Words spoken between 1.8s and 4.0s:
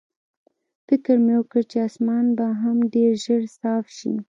اسمان به هم ډېر ژر صاف